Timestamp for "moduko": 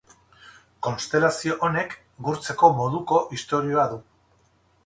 2.81-3.23